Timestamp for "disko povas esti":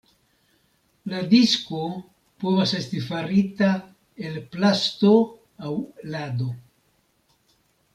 1.33-3.03